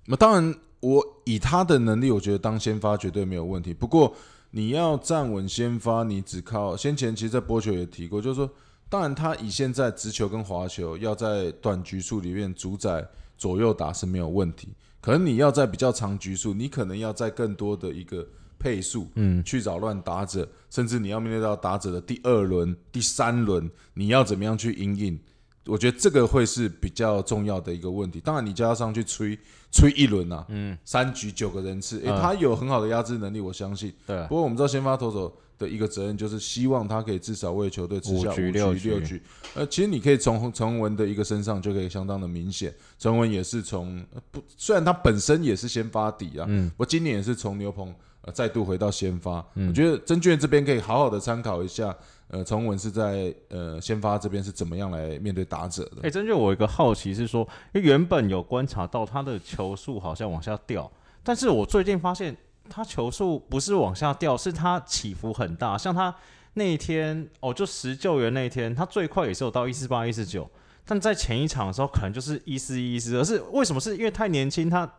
[0.09, 3.73] 那当然，我以他的能力，我觉得当先发绝对没有问题。
[3.73, 4.15] 不过
[4.51, 8.49] 你要站稳先发，你只靠先前其实，在波球也提过，就是说，
[8.87, 13.05] 当然他以现在直球跟滑球要在短局数里面主宰
[13.37, 14.69] 左右打是没有问题。
[15.01, 18.25] 可能你要在比较长局数，你可能要在更多的一个
[18.57, 25.19] 配速，嗯，去扰乱打者，甚至你要面对到打者的第二轮、第三轮，你要怎么样去应应？
[25.67, 28.19] 我觉得这个会是比较重要的一个问题。
[28.19, 29.37] 当然，你叫他上去吹
[29.71, 33.93] 吹一轮啊，嗯，三局九个人次，诶、嗯他有很好的压制能力，我相信。
[34.05, 39.21] 对不过我们知道先发投手的一个责任就是希望他可以至少为球队吃下五局六局。
[39.55, 49.45] 呃，其实你可以从陈文的一个身上就可以相当的明显，陈文也是从呃不，虽然他本身也是先发底啊，嗯，我今年也是从牛棚呃再度回到先发。
[49.55, 51.95] 嗯我觉得曾俊这边可以好好的参考一下，
[52.29, 56.01] 呃，陈文是在呃先发这边是怎么样来面对打者的。
[56.03, 57.41] 哎、真就我有一个好奇是说，
[57.73, 60.91] 因为原本有观察到他的球速好像往下掉，
[61.23, 62.35] 但是我最近发现
[62.69, 65.77] 他球速不是往下掉，是他起伏很大。
[65.77, 66.13] 像他
[66.55, 70.49] 那一天哦，就十救援那一天，他最快也是有到一四八、一四九，
[70.85, 73.79] 但在前一场的时候可能就是一四一、一四而，是为什么？
[73.79, 74.89] 是因为太年轻，他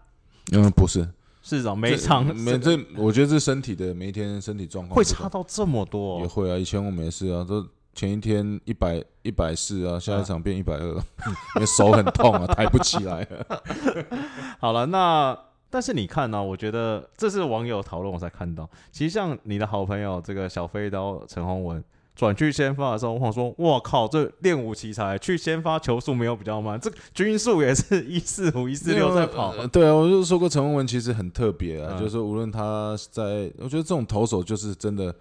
[0.53, 1.07] 嗯，不是，
[1.49, 6.21] 市长每场这没这，我觉得这身体的每一天身体状况会差到这么多、哦。
[6.21, 10.95] 也会啊，以前我们也是啊，都前一天一百一百四啊，下一场变一百二，
[11.57, 13.63] 因为手很痛啊，抬不起来了。
[14.61, 15.35] 好了，那
[15.71, 18.69] 但是你看呢、我觉得这是网友讨论我才看到。
[18.93, 21.83] 其实像你的好朋友这个小飞刀陈宏文
[22.19, 29.53] 转去先发的时候，我想说，哇靠，这练武奇才去先发球速没有比较慢，这个均速也是一四五一四六在跑。
[29.53, 35.15] 呃 对啊，我就说过陈文文其实很特别啊，嗯就是说无论他在，我觉得这种投手就是真的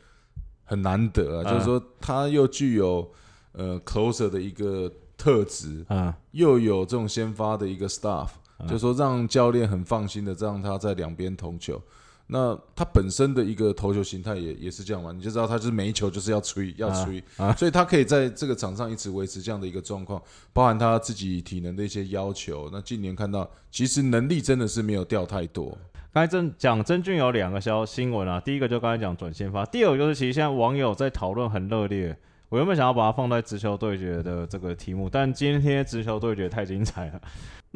[0.64, 3.08] 很难得啊，嗯就是说他又具有
[3.52, 11.80] 呃 closer 的一个特质，嗯，又有这种先发的一个 staff，、嗯就是说让教练很放心的让他在两边投球。
[12.28, 22.70] 那他本身的一个投球形态也也是这样嘛，你就知道他就是每一球就是要吹要吹，啊所以他可以在这个场上一直维持这样的一个状况，包含他自己体能的一些要求。
[22.72, 25.78] 那近年看到，其实能力真的是没有掉太多。
[26.14, 32.18] 刚才真讲真俊有两个消新闻啊，第一个就刚才讲转先发，第二个就是其实现在网友在讨论很热烈。
[32.50, 37.22] 我原本想要把它放在直球对决的这个题目，但今天直球对决太精彩了，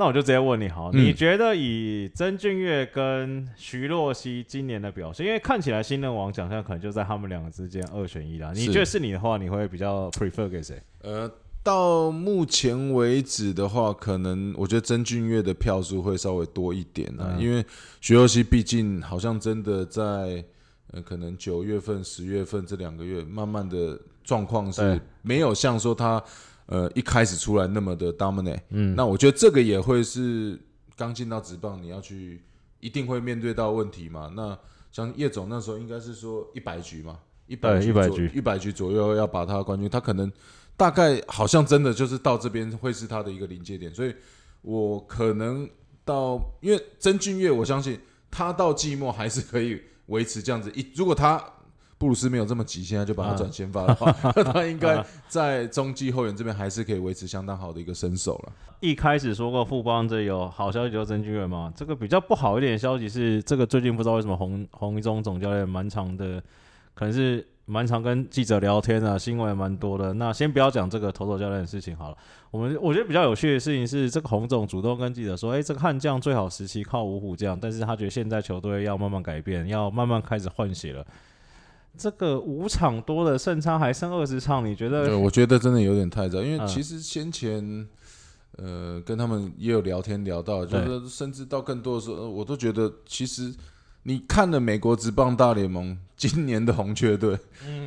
[0.02, 10.82] 那我就直接问你好，嗯你觉得以曾俊岳跟徐若曦今年的表现，因为看起来新人王奖项可能就在他们两个之间二选一啦，你是觉得是你的话，你会比较 prefer 给谁？
[11.04, 17.64] 呃，到目前为止的话，可能我觉得曾俊岳的票数会稍微多一点啊，嗯因为
[18.00, 20.44] 徐若曦毕竟好像真的在
[20.94, 26.22] 呃，可能九月份、十月份这两个月，慢慢的状况是没有像说他
[26.66, 28.60] 呃一开始出来那么的 dominate。
[28.70, 30.60] 嗯，那我觉得这个也会是
[30.96, 32.42] 刚进到职棒，你要去
[32.80, 34.32] 一定会面对到问题嘛。
[34.36, 34.58] 那
[34.92, 40.32] 像叶总那时候应该是说一百局嘛，一百对100局一百局左右要把他冠军，他可能
[40.76, 44.14] 大概好像真的就是到这边会是他的一个临界点，所以
[44.62, 45.70] 我可能
[46.04, 51.44] 到因为曾俊岳，我相信他到季末还是可以维持这样子一，如果他。
[52.02, 58.52] 布鲁斯没有这么急，现在就把他转先发的话， 那他应该在中继后援这边还是可以维持相当好的一个身手了。
[58.80, 66.42] 一开始说过富邦这有好消息就是曾俊岳嘛，这个比较不好一点的消息是，这个最近不知道为什么洪洪一中总教练蛮常的，
[66.96, 70.12] 可能是蛮常跟记者聊天啊，新闻也蛮多的。
[70.16, 72.18] 那先不要讲这个投手教练的事情好了，
[72.50, 81.06] 我们我觉得比较有趣的事情是，这个洪总主动跟记者说，诶，这个悍将最好时期靠五虎将，但是他觉得现在球队要慢慢改变，要慢慢开始换血了。
[81.98, 85.06] 这个五场多的胜差还剩二十场，你觉得？
[85.06, 85.20] 对，得？
[85.20, 86.68] 我觉得真的有点太早，因为嗯。
[86.68, 87.88] 其实先前，
[88.58, 93.54] 呃，跟他们也有聊天聊到，就是甚至到更多的时候，呃我都觉得其实
[94.04, 97.38] 你看了美国职棒大联盟今年的红雀队，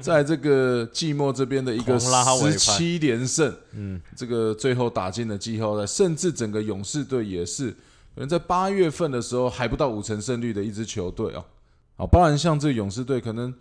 [0.01, 11.45] 在这个季末这边的一个十七连胜，嗯，这个最后打进了季后赛，甚至整个勇士队也是，可能在八月份的时候还不到五成胜率的一支球队啊。
[11.97, 13.55] 好，包含像这勇士队，可能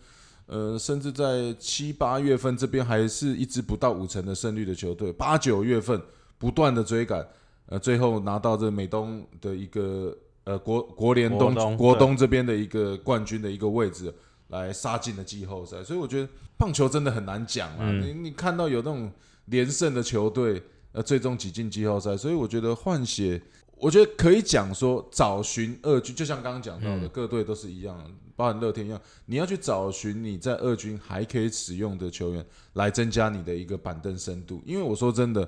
[0.45, 5.99] 呃，甚至在七八月份这边还是一支不到五成的胜率的球队，八九月份
[6.37, 7.25] 不断的追赶，
[7.67, 14.13] 呃，最后拿到这美东的一个呃国国联东国东这边的一个冠军的一个位置，
[14.49, 15.83] 来杀进了季后赛。
[15.83, 16.27] 所以我觉得
[16.57, 19.11] 棒球真的很难讲啊，嗯你你看到有那种
[19.45, 23.41] 连胜的球队，呃，最终挤进季后赛，所以我觉得换血。
[23.83, 28.01] 我觉得可以讲说，找寻二军，就像刚刚讲到的，嗯各队都是一样，
[28.33, 34.63] 包含乐天一样，你要去找寻你在二军还可以使用的球员，来增加你的一个板凳深度。
[34.65, 35.45] 因为我说真的，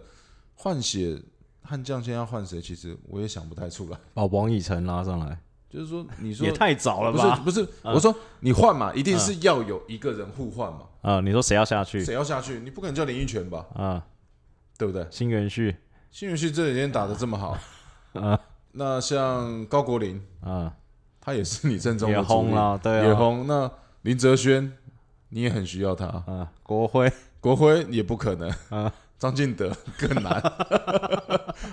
[0.54, 1.18] 换血
[1.62, 3.98] 悍将现在要换谁，其实我也想不太出来。
[4.14, 7.64] 把王以诚拉上来，就是说，你说也太早了吧不是？
[7.64, 12.04] 不是，嗯我说你换嘛，一定是要有一个人互换嘛，啊、你说谁要下去？
[12.04, 12.60] 谁要下去？
[12.60, 14.06] 你不可能叫林奕泉吧，啊、
[14.78, 15.08] 对不对？
[15.10, 15.74] 新元旭，
[16.12, 17.58] 新元旭这几天打的这么好，
[18.20, 18.40] 啊
[18.78, 20.74] 那像高国林，啊，
[21.22, 23.48] 他也是你正中也的主了，对啊，也红。
[23.48, 24.74] 那林哲轩，
[25.30, 26.06] 你也很需要他。
[26.06, 28.50] 啊，国辉，国辉也不可能。
[28.70, 30.42] 啊张进德 更难。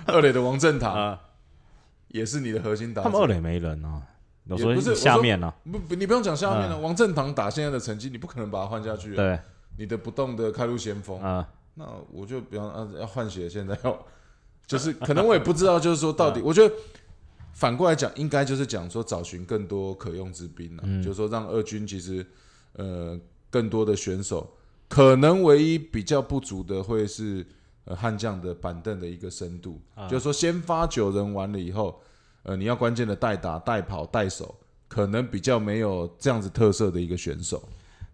[0.05, 1.19] 二垒的王振堂啊，
[2.07, 3.03] 也是你的核心打。
[3.03, 4.01] 他们二垒没人啊，
[4.47, 6.79] 我说也不是下面呢、不不，你不用讲下面了。
[6.79, 9.11] 王振堂打现在的成绩，你不可能把他换下去。
[9.13, 9.39] 啊，，对
[9.77, 14.05] 你的不动的开路先锋，啊，那我就比方啊，要换血，现在要
[14.65, 16.73] 就是可能我也不知道，就是说到底， 我觉得
[17.53, 22.25] 反过来讲，应该就是讲说找寻更多可用之兵啊，就是说让二军其实
[22.73, 24.49] 呃更多的选手，
[24.89, 27.45] 可能唯一比较不足的会是
[27.85, 32.01] 呃悍将的板凳的一个深度，就是说先发九人完了以后，
[32.43, 34.55] 呃你要关键的代打、代跑、代守，
[34.87, 37.61] 可能比较没有这样子特色的一个选手。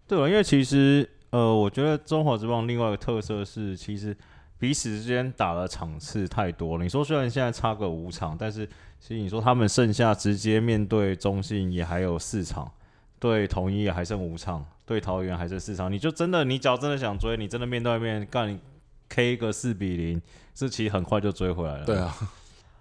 [0.06, 4.16] 对啊，因为其实呃，我觉得中华之棒另外一个特色是，其实
[4.60, 6.84] 彼此之间打的场次太多了。
[6.84, 8.66] 你说虽然现在差个五场，但是
[9.00, 12.70] 其实你说他们剩下直接面对中信也还有四场，
[13.18, 18.60] 对统一还剩五场，对桃园还剩四场，你就真的你只要真的想追，你真的面对面干你
[19.08, 20.20] K 个四比零，
[20.54, 21.86] 这其实很快就追回来了。
[21.86, 22.14] 对啊，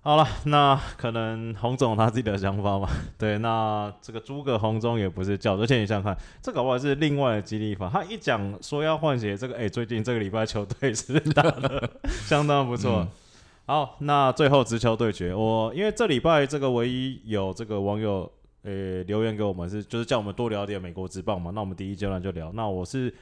[0.02, 2.88] 好了，那可能洪总他自己的想法嘛。
[3.18, 7.90] 对，那这个诸葛洪忠也不是叫，而且你想想看，这搞不好是另外的激励法。
[7.92, 13.02] 他一讲说要换血，这个哎、最近这个礼拜球队是打的 相当不错。
[13.02, 13.08] 嗯
[13.66, 18.32] 好，那最后直球对决，我因为这礼拜这个唯一有这个网友
[18.64, 21.52] 呃、留言给我们是，就是叫我们多聊点美国职棒嘛。
[21.54, 22.52] 那我们第一阶段就聊。
[22.54, 23.14] 那我是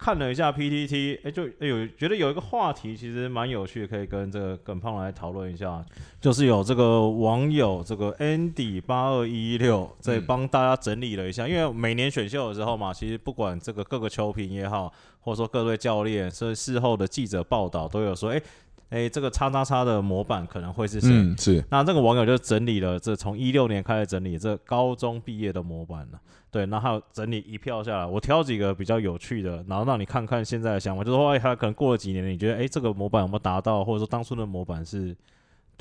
[0.00, 5.84] 看了一下 PTT，哎、就哎有觉得有一个话题其实蛮有趣的，可以跟这个耿胖来讨论一下。
[6.18, 18.42] 就是有这个网友这个 Andy 八二一六在帮大家整理了一下，因为每年选秀的时候嘛，其实不管这个各个球评也好，或者说各位教练，甚至事后的记者报道都有说，哎、
[18.88, 21.10] 哎，这个叉叉叉的模板可能会是谁？
[21.12, 26.18] 嗯，是那这个网友就整理了这从一六年开始整理这高中毕业的模板了。
[26.50, 35.16] 对，然后整理一票下来，我挑几个比较有趣的，然后让你看看现在的想法，就是说，哎，他可能过了几年，你觉得，哎，这个模板有没有达到，或者说当初的模板是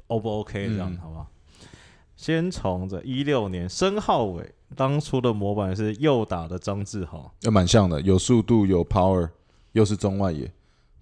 [0.06, 1.28] O 不 OK 这样，好不好？
[2.16, 9.28] 先从这一六年，申浩伟当初的模板是右打的张志豪，也蛮像的，有速度，有 power，
[9.72, 10.52] 又是中外野。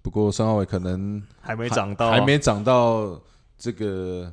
[0.00, 3.20] 不过申浩伟可能还没长到，还没长到
[3.58, 4.32] 这个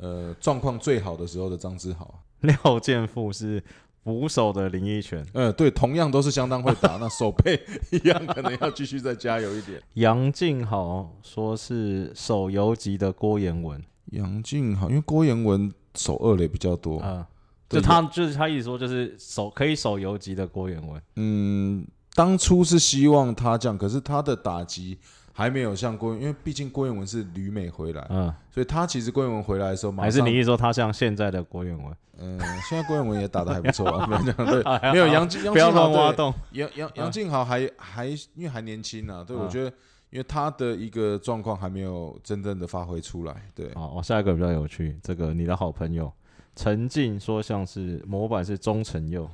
[0.00, 2.12] 呃状况最好的时候的张志豪。
[2.40, 3.62] 廖健富是。
[4.06, 9.82] 捕手的林一拳，呃，对，同样都是相当会打， 那手背一样，可能要继续再加油一点。
[9.94, 13.82] 杨静豪说是手游级的郭彦文，
[14.12, 17.26] 杨静豪，因为郭彦文手二垒比较多，啊，
[17.68, 21.84] 就他就是他意思说就是手可以手游级的郭彦文，嗯，
[22.14, 24.96] 当初是希望他这样，可是他的打击。
[25.36, 34.62] 还没有像郭，因为毕竟郭彦文是旅美回来，嗯，所以他其实郭彦文回来的时候，还是你一说他像现在的郭彦文，嗯，现在郭彦文也打的还不错啊， 没有对，
[34.92, 39.66] 没有杨杨不要乱挖洞，杨杨杨静豪还还因为还年轻啊，对我觉得，
[40.08, 46.10] 因为他的一个状况还没有真正的发挥出来，对，好，我下一个比较有趣，这个你的好朋友
[46.54, 49.28] 陈静说像是模板是钟成佑。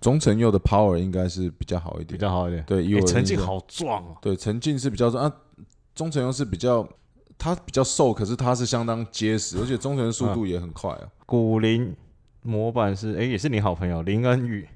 [0.00, 2.64] 中成佑的 power 应该是比较好一点，比较好一点。
[2.66, 4.16] 对，因为陈静好壮哦。
[4.20, 5.32] 对，陈静是比较壮啊。
[5.94, 6.88] 中成佑是比较，
[7.36, 11.08] 他比较瘦，可是他是相当结实，而且中成速度也很快啊。
[11.26, 11.94] 古林
[12.42, 14.68] 模板是，哎，也是你好朋友林恩宇。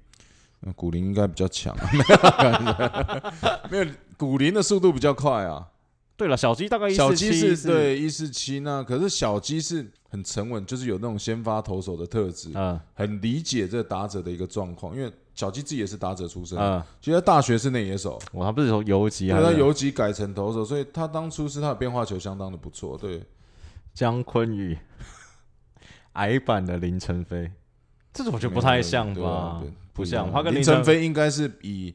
[0.75, 1.77] 古林应该比较强，
[3.71, 3.87] 没有，
[4.17, 5.69] 古林的速度比较快啊。
[6.17, 23.23] 对了，小鸡大概小鸡是对一四七那，可是小鸡是很沉稳，就是有那种先发投手的特质，嗯，很理解这打者的一个状况，因为小鸡自己也是打者出身，嗯，其实大学是内野手，哇，他不是从游击啊，他游击改成投手，所以他当初是他的变化球相当的不错，对。
[23.93, 24.79] 姜坤宇，
[26.13, 27.51] 矮版的林晨飞，
[28.15, 29.63] 这种我觉得不太像吧，
[29.93, 31.95] 不像，他跟林晨飞应该是以。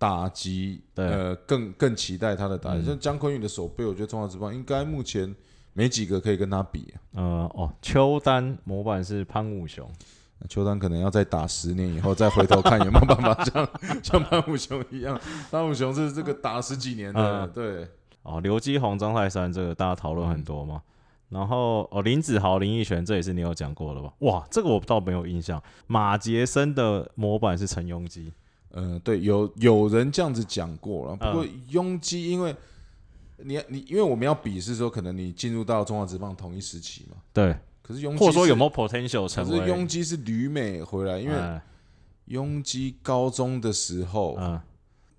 [0.00, 2.82] 打击，呃，更更期待他的打击。
[2.82, 5.36] 像姜昆宇的手背，我觉得中华职棒应该目前
[5.74, 6.94] 没几个可以跟他比。
[7.12, 7.22] 呃，
[7.54, 9.86] 哦，邱丹模板是潘武雄，
[10.48, 13.68] 邱丹可能要再打十年以后再回头看有没有办法像
[14.02, 15.20] 像潘武雄一样。
[15.52, 17.86] 潘武雄是这个打十几年的，对。
[18.22, 20.80] 哦，刘基宏、张泰山这个大家讨论很多嘛。
[21.28, 24.10] 然后哦，林子豪、林奕璇，这也是你有讲过的吧？
[24.20, 25.62] 哇，这个我倒没有印象。
[25.86, 28.32] 马杰森的模板是陈庸基。
[28.72, 31.16] 嗯，对，有有人这样子讲过了。
[31.16, 32.54] 不过拥挤，因为
[33.38, 37.16] 你你因为我们要比是说，可能你进入到中华职棒同一时期嘛。
[37.32, 37.56] 对。
[37.82, 39.58] 可是拥或者说有没有 potential 成为？
[39.58, 41.60] 可是拥挤是旅美回来，因为
[42.26, 44.60] 拥挤高中的时候，嗯，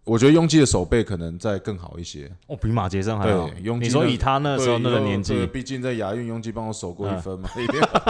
[0.05, 2.31] 我觉得拥挤的手背可能再更好一些。
[2.47, 3.49] 哦，比马杰森还好。
[3.49, 7.49] 对，你说以他那时候那个年纪，毕竟在亚运拥挤帮我守过一分嘛。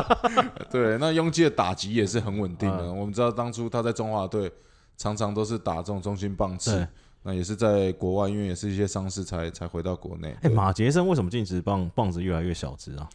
[0.69, 2.93] 对，那拥挤的打击也是很稳定的。
[2.93, 4.51] 我们知道当初他在中华队。
[5.01, 6.87] 常常都是打这种中心棒次，
[7.23, 10.35] 那也是在国外，因为也是一些伤势才才回到国内。
[10.43, 13.09] 哎，马杰森为什么禁止棒棒子越来越小只啊？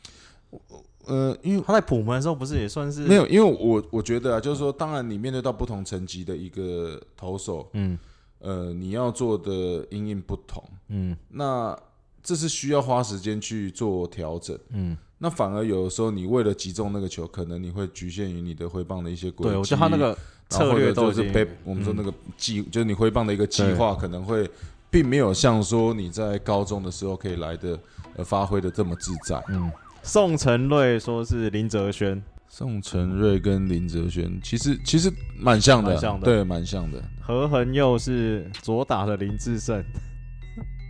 [1.04, 7.96] 呃，因为他在普门的时候不是也算是没有，因为我我觉得啊，就是说，当然你面对到不同层级的一个投手，嗯，
[8.40, 11.78] 呃，你要做的因应不同，嗯，那
[12.20, 19.50] 这是需要花时间去做调整，嗯，那反而有的时候你为了击中那个球，可能你会局限于你的挥棒的一些规矩。
[19.50, 20.16] 对，我觉得他那个。
[20.48, 24.48] 策略就是被我们说那个计，就是你挥棒的一个计划，可能会
[24.90, 27.78] 并没有像说你在高中的时候可以来的
[28.16, 29.42] 呃发挥的这么自在。
[29.48, 29.70] 嗯，
[30.02, 37.02] 宋承瑞说是林哲轩，宋承瑞跟林哲轩其实其实蛮像的，对，蛮像的。
[37.20, 39.84] 何恒佑是左打的林志胜。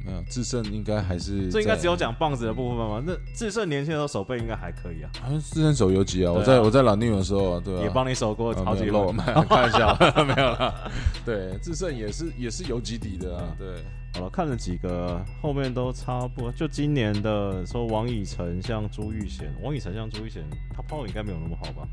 [0.07, 3.03] 没有智胜应该还是这应该只有讲棒子的部分吧？
[3.05, 5.11] 那智胜年轻的时候手背应该还可以啊。
[5.21, 10.91] 好像智胜手游击啊，我在我在老宁的时候啊，对啊，也帮你守过好几漏， 开玩笑，没有了。
[11.25, 13.57] 对，智胜也是也是游击底的啊。
[13.59, 13.83] 对，
[14.15, 16.53] 好了，看了几个后面都差不多。
[16.53, 21.89] 就今年的说王以诚像朱玉贤，王以诚像朱玉贤，他抛应该没有那么好吧？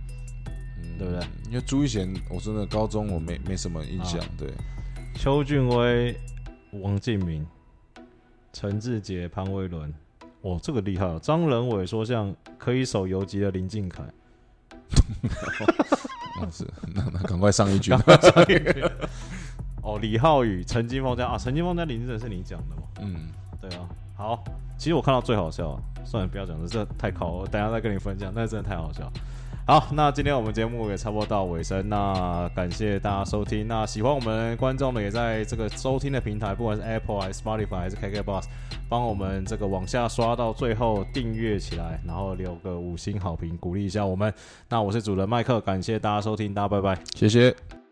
[0.84, 1.26] 嗯，对不对？
[1.49, 4.20] 因为朱玉贤，我真的高中我没没什么印象。
[4.38, 4.49] 对，
[5.16, 6.16] 邱俊威、
[6.74, 7.43] 王敬明。
[8.54, 9.91] 陈志杰、潘威伦，
[10.41, 11.20] 哦，这个厉害了！
[11.20, 14.04] 张仁伟说像可以守游击的林敬凯，
[16.51, 17.91] 是，那那 赶快上一局。
[19.82, 22.84] 哦，李浩宇、陈金峰这样啊，陈金峰在林志是你讲的吗？
[23.01, 23.16] 嗯，
[23.60, 23.89] 对啊。
[24.16, 24.43] 好，
[24.78, 29.12] 其实我看到最好笑，算了，不要讲了，这太考，我等下再跟你分享，那真的太好笑。
[29.66, 33.66] 好，那今天我们节目也差不多到尾声，那感谢大家收听。
[33.66, 38.43] 那喜欢我们观众的也在这个收听的平台，不管是 Apple 还是 Spotify 还是 KKBox，
[38.89, 44.34] 帮我们这个往下刷到最后订阅起来，然后留个五星好评鼓励一下我们。
[44.68, 46.99] 那我是主人麦克，感谢大家收听，大家拜拜。
[47.16, 47.82] 谢谢。